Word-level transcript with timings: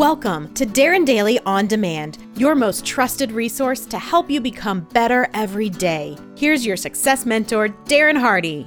Welcome 0.00 0.54
to 0.54 0.64
Darren 0.64 1.04
Daily 1.04 1.38
On 1.40 1.66
Demand, 1.66 2.16
your 2.34 2.54
most 2.54 2.86
trusted 2.86 3.32
resource 3.32 3.84
to 3.84 3.98
help 3.98 4.30
you 4.30 4.40
become 4.40 4.80
better 4.94 5.28
every 5.34 5.68
day. 5.68 6.16
Here's 6.38 6.64
your 6.64 6.78
success 6.78 7.26
mentor, 7.26 7.68
Darren 7.84 8.18
Hardy. 8.18 8.66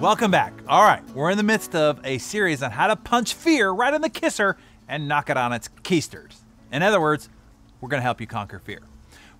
Welcome 0.00 0.32
back. 0.32 0.54
All 0.66 0.82
right, 0.82 1.08
we're 1.10 1.30
in 1.30 1.36
the 1.36 1.44
midst 1.44 1.76
of 1.76 2.00
a 2.02 2.18
series 2.18 2.64
on 2.64 2.72
how 2.72 2.88
to 2.88 2.96
punch 2.96 3.34
fear 3.34 3.70
right 3.70 3.94
in 3.94 4.02
the 4.02 4.10
kisser 4.10 4.56
and 4.88 5.06
knock 5.06 5.30
it 5.30 5.36
on 5.36 5.52
its 5.52 5.68
keisters. 5.84 6.38
In 6.72 6.82
other 6.82 7.00
words, 7.00 7.28
we're 7.80 7.90
going 7.90 8.00
to 8.00 8.04
help 8.04 8.20
you 8.20 8.26
conquer 8.26 8.58
fear. 8.58 8.80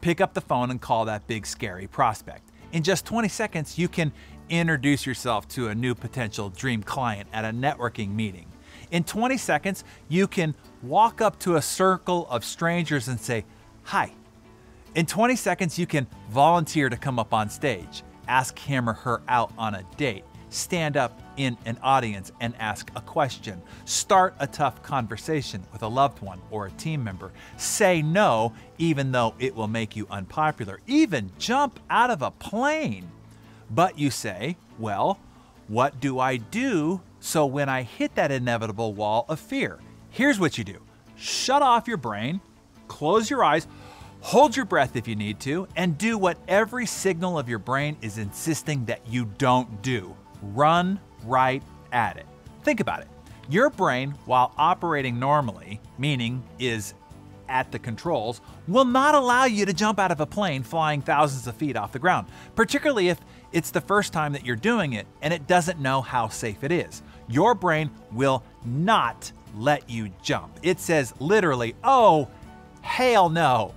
pick 0.02 0.22
up 0.22 0.34
the 0.34 0.42
phone 0.42 0.72
and 0.72 0.82
call 0.82 1.06
that 1.06 1.28
big 1.28 1.46
scary 1.46 1.88
prospect. 1.88 2.52
In 2.72 2.84
just 2.84 3.06
20 3.06 3.28
seconds, 3.28 3.78
you 3.78 3.88
can 3.88 4.12
introduce 4.50 5.06
yourself 5.06 5.48
to 5.50 5.70
a 5.70 5.76
new 5.76 5.96
potential 5.96 6.50
dream 6.50 6.84
client 6.84 7.30
at 7.34 7.46
a 7.46 7.50
networking 7.50 8.14
meeting. 8.14 8.48
In 8.92 9.04
20 9.04 9.38
seconds, 9.38 9.84
you 10.08 10.28
can 10.28 10.56
walk 10.82 11.22
up 11.22 11.40
to 11.40 11.56
a 11.56 11.62
circle 11.62 12.28
of 12.30 12.44
strangers 12.46 13.08
and 13.08 13.20
say, 13.20 13.46
Hi. 13.84 14.12
In 14.96 15.06
20 15.06 15.36
seconds, 15.36 15.78
you 15.78 15.86
can 15.86 16.08
volunteer 16.30 16.90
to 16.90 16.98
come 16.98 17.20
up 17.20 17.34
on 17.34 17.50
stage, 17.50 18.04
ask 18.28 18.58
him 18.58 18.90
or 18.90 18.94
her 18.94 19.22
out 19.28 19.52
on 19.58 19.76
a 19.76 19.84
date, 19.98 20.24
stand 20.50 20.98
up 20.98 21.22
in 21.38 21.58
an 21.66 21.78
audience 21.82 22.32
and 22.40 22.56
ask 22.60 22.92
a 22.96 23.02
question, 23.02 23.62
start 23.86 24.36
a 24.40 24.48
tough 24.48 24.82
conversation 24.82 25.64
with 25.72 25.84
a 25.84 25.88
loved 25.88 26.22
one 26.22 26.42
or 26.52 26.66
a 26.66 26.72
team 26.72 27.04
member, 27.04 27.32
say 27.58 28.02
no 28.02 28.54
even 28.78 29.12
though 29.12 29.34
it 29.40 29.56
will 29.56 29.68
make 29.68 29.96
you 29.96 30.08
unpopular, 30.10 30.80
even 30.88 31.32
jump 31.38 31.80
out 31.90 32.10
of 32.10 32.22
a 32.22 32.32
plane. 32.32 33.10
But 33.70 34.00
you 34.00 34.10
say, 34.10 34.58
well, 34.80 35.20
what 35.68 36.00
do 36.00 36.20
I 36.20 36.38
do 36.38 37.02
so 37.20 37.46
when 37.46 37.70
I 37.70 37.84
hit 37.84 38.16
that 38.16 38.32
inevitable 38.32 38.94
wall 38.94 39.26
of 39.28 39.40
fear? 39.40 39.80
Here's 40.10 40.40
what 40.40 40.58
you 40.58 40.64
do. 40.64 40.82
Shut 41.16 41.62
off 41.62 41.88
your 41.88 41.98
brain, 41.98 42.40
close 42.88 43.30
your 43.30 43.44
eyes, 43.44 43.68
hold 44.22 44.56
your 44.56 44.66
breath 44.66 44.96
if 44.96 45.08
you 45.08 45.16
need 45.16 45.40
to, 45.42 45.68
and 45.76 45.98
do 45.98 46.18
what 46.18 46.38
every 46.48 46.86
signal 46.86 47.38
of 47.38 47.50
your 47.50 47.60
brain 47.60 47.98
is 48.02 48.18
insisting 48.18 48.86
that 48.86 49.02
you 49.08 49.26
don't 49.38 49.82
do 49.82 50.16
run 50.42 51.00
right 51.24 51.64
at 51.92 52.18
it. 52.18 52.26
Think 52.64 52.80
about 52.80 53.02
it. 53.02 53.08
Your 53.50 53.70
brain, 53.70 54.12
while 54.26 54.54
operating 54.58 55.20
normally, 55.20 55.80
meaning 55.98 56.44
is 56.60 56.94
at 57.48 57.72
the 57.72 57.80
controls, 57.80 58.42
will 58.68 58.86
not 58.86 59.16
allow 59.16 59.46
you 59.46 59.66
to 59.66 59.74
jump 59.74 60.00
out 60.00 60.12
of 60.12 60.20
a 60.20 60.26
plane 60.26 60.64
flying 60.64 61.02
thousands 61.02 61.48
of 61.48 61.56
feet 61.56 61.78
off 61.78 61.94
the 61.94 62.00
ground, 62.00 62.28
particularly 62.56 63.08
if 63.08 63.20
it's 63.54 63.72
the 63.72 63.80
first 63.80 64.12
time 64.12 64.34
that 64.34 64.46
you're 64.46 64.58
doing 64.58 64.94
it 64.94 65.08
and 65.22 65.34
it 65.34 65.48
doesn't 65.48 65.80
know 65.80 66.02
how 66.02 66.28
safe 66.28 66.64
it 66.64 66.72
is. 66.72 67.02
Your 67.30 67.56
brain 67.56 67.90
will 68.12 68.44
not 68.66 69.32
let 69.56 69.90
you 69.90 70.10
jump. 70.22 70.60
It 70.62 70.80
says 70.80 71.14
literally, 71.20 71.76
oh, 71.84 72.28
hell 72.82 73.30
no. 73.30 73.74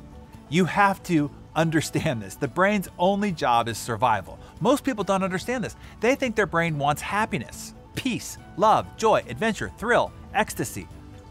You 0.49 0.65
have 0.65 1.01
to 1.05 1.31
understand 1.55 2.23
this. 2.23 2.35
The 2.35 2.49
brain's 2.49 2.89
only 2.99 3.33
job 3.33 3.69
is 3.69 3.79
survival. 3.79 4.39
Most 4.61 4.85
people 4.85 5.05
don't 5.05 5.23
understand 5.23 5.65
this. 5.65 5.77
They 6.01 6.15
think 6.15 6.37
their 6.37 6.47
brain 6.47 6.79
wants 6.79 7.03
happiness, 7.03 7.75
peace, 7.95 8.39
love, 8.57 8.87
joy, 8.97 9.23
adventure, 9.29 9.71
thrill, 9.79 10.13
ecstasy. 10.35 10.87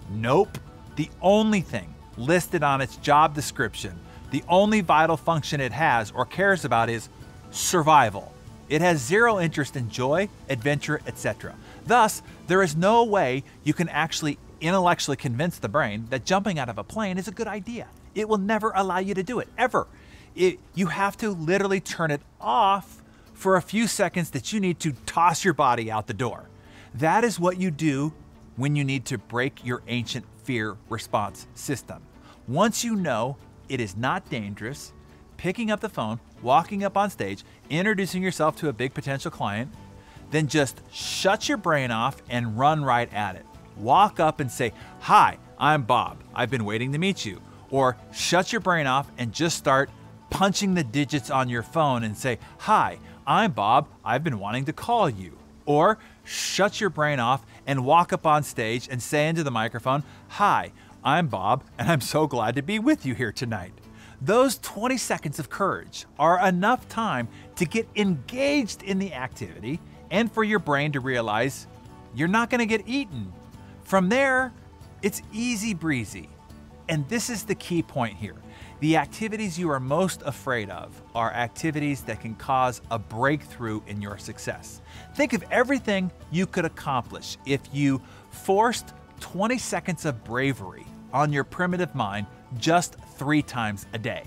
Nope. 0.09 0.57
The 0.95 1.09
only 1.21 1.61
thing 1.61 1.93
listed 2.17 2.63
on 2.63 2.81
its 2.81 2.97
job 2.97 3.33
description, 3.33 3.97
the 4.31 4.43
only 4.47 4.81
vital 4.81 5.17
function 5.17 5.61
it 5.61 5.71
has 5.71 6.11
or 6.11 6.25
cares 6.25 6.65
about 6.65 6.89
is 6.89 7.09
survival. 7.51 8.33
It 8.67 8.81
has 8.81 9.01
zero 9.01 9.39
interest 9.39 9.75
in 9.75 9.89
joy, 9.89 10.29
adventure, 10.49 11.01
etc. 11.07 11.55
Thus, 11.87 12.21
there 12.47 12.61
is 12.61 12.75
no 12.75 13.03
way 13.03 13.43
you 13.63 13.73
can 13.73 13.89
actually 13.89 14.37
intellectually 14.61 15.17
convince 15.17 15.57
the 15.57 15.69
brain 15.69 16.05
that 16.09 16.25
jumping 16.25 16.59
out 16.59 16.69
of 16.69 16.77
a 16.77 16.83
plane 16.83 17.17
is 17.17 17.27
a 17.27 17.31
good 17.31 17.47
idea. 17.47 17.87
It 18.13 18.27
will 18.27 18.37
never 18.37 18.71
allow 18.75 18.99
you 18.99 19.13
to 19.13 19.23
do 19.23 19.39
it, 19.39 19.47
ever. 19.57 19.87
It, 20.35 20.59
you 20.75 20.87
have 20.87 21.17
to 21.17 21.31
literally 21.31 21.79
turn 21.79 22.11
it 22.11 22.21
off 22.39 23.01
for 23.33 23.55
a 23.55 23.61
few 23.61 23.87
seconds 23.87 24.31
that 24.31 24.51
you 24.51 24.59
need 24.59 24.79
to 24.81 24.91
toss 25.05 25.43
your 25.43 25.53
body 25.53 25.91
out 25.91 26.07
the 26.07 26.13
door. 26.13 26.49
That 26.93 27.23
is 27.23 27.39
what 27.39 27.57
you 27.57 27.71
do 27.71 28.13
when 28.55 28.75
you 28.75 28.83
need 28.83 29.05
to 29.05 29.17
break 29.17 29.65
your 29.65 29.81
ancient 29.87 30.25
fear 30.43 30.75
response 30.89 31.47
system. 31.53 32.01
Once 32.47 32.83
you 32.83 32.95
know 32.95 33.37
it 33.69 33.79
is 33.79 33.95
not 33.95 34.29
dangerous, 34.29 34.91
picking 35.37 35.71
up 35.71 35.79
the 35.79 35.89
phone, 35.89 36.19
walking 36.41 36.83
up 36.83 36.97
on 36.97 37.09
stage, 37.09 37.43
introducing 37.69 38.21
yourself 38.21 38.55
to 38.57 38.67
a 38.67 38.73
big 38.73 38.93
potential 38.93 39.31
client, 39.31 39.71
then 40.31 40.47
just 40.47 40.81
shut 40.91 41.47
your 41.47 41.57
brain 41.57 41.91
off 41.91 42.21
and 42.29 42.57
run 42.57 42.83
right 42.83 43.11
at 43.13 43.35
it. 43.35 43.45
Walk 43.77 44.19
up 44.19 44.39
and 44.39 44.51
say, 44.51 44.73
Hi, 45.01 45.37
I'm 45.57 45.83
Bob. 45.83 46.17
I've 46.35 46.51
been 46.51 46.65
waiting 46.65 46.91
to 46.91 46.97
meet 46.97 47.25
you. 47.25 47.41
Or 47.71 47.97
shut 48.11 48.51
your 48.51 48.61
brain 48.61 48.87
off 48.87 49.09
and 49.17 49.31
just 49.31 49.57
start 49.57 49.89
punching 50.29 50.73
the 50.73 50.83
digits 50.83 51.29
on 51.29 51.49
your 51.49 51.63
phone 51.63 52.03
and 52.03 52.17
say, 52.17 52.39
Hi, 52.59 52.99
I'm 53.25 53.51
Bob. 53.51 53.87
I've 54.03 54.23
been 54.23 54.39
wanting 54.39 54.65
to 54.65 54.73
call 54.73 55.09
you. 55.09 55.37
Or 55.65 55.99
shut 56.23 56.81
your 56.81 56.89
brain 56.89 57.19
off 57.19 57.45
and 57.67 57.85
walk 57.85 58.11
up 58.11 58.25
on 58.25 58.43
stage 58.43 58.87
and 58.89 59.01
say 59.01 59.27
into 59.27 59.43
the 59.43 59.51
microphone, 59.51 60.03
Hi, 60.29 60.71
I'm 61.03 61.27
Bob, 61.27 61.63
and 61.77 61.89
I'm 61.89 62.01
so 62.01 62.27
glad 62.27 62.55
to 62.55 62.61
be 62.61 62.79
with 62.79 63.05
you 63.05 63.15
here 63.15 63.31
tonight. 63.31 63.73
Those 64.21 64.57
20 64.57 64.97
seconds 64.97 65.39
of 65.39 65.49
courage 65.49 66.05
are 66.17 66.45
enough 66.45 66.89
time 66.89 67.29
to 67.55 67.65
get 67.65 67.87
engaged 67.95 68.83
in 68.83 68.99
the 68.99 69.13
activity 69.13 69.79
and 70.11 70.31
for 70.31 70.43
your 70.43 70.59
brain 70.59 70.91
to 70.91 70.99
realize 70.99 71.67
you're 72.13 72.27
not 72.27 72.49
going 72.49 72.59
to 72.59 72.65
get 72.65 72.87
eaten. 72.87 73.31
From 73.83 74.09
there, 74.09 74.51
it's 75.01 75.21
easy 75.31 75.73
breezy. 75.73 76.29
And 76.89 77.07
this 77.07 77.29
is 77.29 77.43
the 77.43 77.55
key 77.55 77.83
point 77.83 78.17
here. 78.17 78.35
The 78.79 78.97
activities 78.97 79.59
you 79.59 79.69
are 79.69 79.79
most 79.79 80.23
afraid 80.23 80.71
of 80.71 80.99
are 81.13 81.31
activities 81.31 82.01
that 82.03 82.19
can 82.19 82.33
cause 82.33 82.81
a 82.89 82.97
breakthrough 82.97 83.81
in 83.85 84.01
your 84.01 84.17
success. 84.17 84.81
Think 85.15 85.33
of 85.33 85.43
everything 85.51 86.11
you 86.31 86.47
could 86.47 86.65
accomplish 86.65 87.37
if 87.45 87.61
you 87.71 88.01
forced 88.31 88.93
20 89.19 89.59
seconds 89.59 90.05
of 90.05 90.23
bravery 90.23 90.85
on 91.13 91.31
your 91.31 91.43
primitive 91.43 91.93
mind 91.93 92.25
just 92.57 92.95
three 93.17 93.43
times 93.43 93.85
a 93.93 93.99
day. 93.99 94.23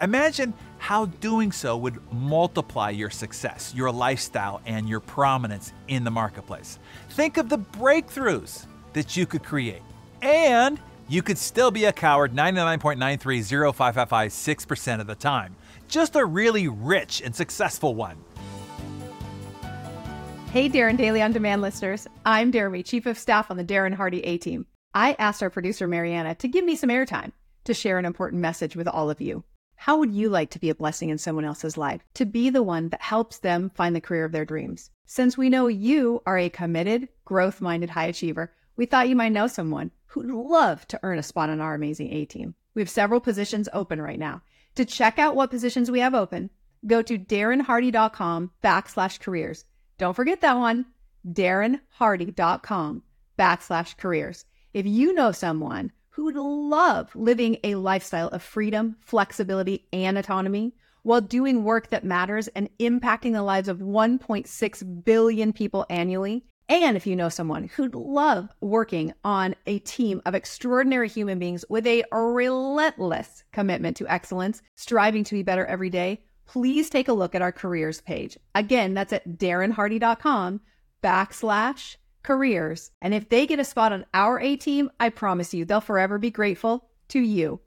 Imagine 0.00 0.54
how 0.78 1.06
doing 1.06 1.50
so 1.50 1.76
would 1.76 2.00
multiply 2.12 2.90
your 2.90 3.10
success, 3.10 3.72
your 3.74 3.90
lifestyle, 3.90 4.60
and 4.66 4.88
your 4.88 5.00
prominence 5.00 5.72
in 5.88 6.04
the 6.04 6.10
marketplace. 6.12 6.78
Think 7.10 7.36
of 7.36 7.48
the 7.48 7.58
breakthroughs 7.58 8.66
that 8.92 9.16
you 9.16 9.26
could 9.26 9.42
create. 9.42 9.82
And 10.22 10.78
you 11.08 11.22
could 11.22 11.38
still 11.38 11.70
be 11.70 11.86
a 11.86 11.92
coward 11.92 12.34
99.9305556 12.34 14.68
percent 14.68 15.00
of 15.00 15.06
the 15.06 15.14
time. 15.14 15.56
Just 15.88 16.16
a 16.16 16.24
really 16.24 16.68
rich 16.68 17.22
and 17.22 17.34
successful 17.34 17.94
one. 17.94 18.16
Hey, 20.52 20.68
Darren 20.68 20.96
Daily 20.96 21.20
On 21.20 21.32
Demand 21.32 21.62
listeners. 21.62 22.06
I'm 22.24 22.52
Jeremy, 22.52 22.82
Chief 22.82 23.06
of 23.06 23.18
Staff 23.18 23.50
on 23.50 23.56
the 23.56 23.64
Darren 23.64 23.94
Hardy 23.94 24.24
A 24.24 24.38
team. 24.38 24.66
I 24.94 25.14
asked 25.18 25.42
our 25.42 25.50
producer, 25.50 25.86
Mariana, 25.86 26.34
to 26.36 26.48
give 26.48 26.64
me 26.64 26.74
some 26.74 26.90
airtime 26.90 27.32
to 27.64 27.74
share 27.74 27.98
an 27.98 28.06
important 28.06 28.40
message 28.40 28.74
with 28.74 28.88
all 28.88 29.10
of 29.10 29.20
you. 29.20 29.44
How 29.76 29.98
would 29.98 30.12
you 30.12 30.30
like 30.30 30.50
to 30.50 30.58
be 30.58 30.70
a 30.70 30.74
blessing 30.74 31.10
in 31.10 31.18
someone 31.18 31.44
else's 31.44 31.76
life? 31.76 32.00
To 32.14 32.24
be 32.24 32.50
the 32.50 32.62
one 32.62 32.88
that 32.88 33.02
helps 33.02 33.38
them 33.38 33.70
find 33.74 33.94
the 33.94 34.00
career 34.00 34.24
of 34.24 34.32
their 34.32 34.46
dreams? 34.46 34.90
Since 35.04 35.38
we 35.38 35.50
know 35.50 35.68
you 35.68 36.22
are 36.26 36.38
a 36.38 36.48
committed, 36.48 37.08
growth 37.24 37.60
minded 37.60 37.90
high 37.90 38.06
achiever, 38.06 38.52
we 38.76 38.86
thought 38.86 39.08
you 39.08 39.16
might 39.16 39.32
know 39.32 39.46
someone 39.46 39.90
who'd 40.08 40.30
love 40.30 40.86
to 40.88 41.00
earn 41.02 41.18
a 41.18 41.22
spot 41.22 41.50
on 41.50 41.60
our 41.60 41.74
amazing 41.74 42.12
A 42.12 42.24
team. 42.24 42.54
We 42.74 42.82
have 42.82 42.90
several 42.90 43.20
positions 43.20 43.68
open 43.72 44.00
right 44.00 44.18
now. 44.18 44.42
To 44.74 44.84
check 44.84 45.18
out 45.18 45.36
what 45.36 45.50
positions 45.50 45.90
we 45.90 46.00
have 46.00 46.14
open, 46.14 46.50
go 46.86 47.02
to 47.02 47.18
darrenhardy.com 47.18 48.52
backslash 48.62 49.20
careers. 49.20 49.64
Don't 49.98 50.14
forget 50.14 50.40
that 50.40 50.56
one, 50.56 50.86
darrenhardy.com 51.26 53.02
backslash 53.38 53.96
careers. 53.96 54.44
If 54.72 54.86
you 54.86 55.12
know 55.12 55.32
someone 55.32 55.92
who 56.10 56.24
would 56.24 56.36
love 56.36 57.14
living 57.14 57.58
a 57.64 57.74
lifestyle 57.76 58.28
of 58.28 58.42
freedom, 58.42 58.96
flexibility, 59.00 59.86
and 59.92 60.18
autonomy 60.18 60.74
while 61.02 61.20
doing 61.20 61.64
work 61.64 61.90
that 61.90 62.04
matters 62.04 62.48
and 62.48 62.68
impacting 62.78 63.32
the 63.32 63.42
lives 63.42 63.68
of 63.68 63.78
1.6 63.78 65.04
billion 65.04 65.52
people 65.52 65.86
annually, 65.88 66.44
and 66.68 66.96
if 66.96 67.06
you 67.06 67.16
know 67.16 67.30
someone 67.30 67.64
who'd 67.64 67.94
love 67.94 68.50
working 68.60 69.14
on 69.24 69.54
a 69.66 69.78
team 69.80 70.20
of 70.26 70.34
extraordinary 70.34 71.08
human 71.08 71.38
beings 71.38 71.64
with 71.70 71.86
a 71.86 72.04
relentless 72.12 73.42
commitment 73.52 73.96
to 73.96 74.06
excellence, 74.06 74.60
striving 74.74 75.24
to 75.24 75.34
be 75.34 75.42
better 75.42 75.64
every 75.64 75.88
day, 75.88 76.20
please 76.46 76.90
take 76.90 77.08
a 77.08 77.12
look 77.12 77.34
at 77.34 77.42
our 77.42 77.52
careers 77.52 78.00
page. 78.02 78.36
Again, 78.54 78.92
that's 78.92 79.12
at 79.12 79.38
darrenhardy.com 79.38 80.60
backslash 81.02 81.96
careers. 82.22 82.90
And 83.00 83.14
if 83.14 83.28
they 83.28 83.46
get 83.46 83.60
a 83.60 83.64
spot 83.64 83.92
on 83.92 84.04
our 84.12 84.38
A 84.38 84.56
team, 84.56 84.90
I 85.00 85.08
promise 85.08 85.54
you 85.54 85.64
they'll 85.64 85.80
forever 85.80 86.18
be 86.18 86.30
grateful 86.30 86.88
to 87.08 87.18
you. 87.18 87.60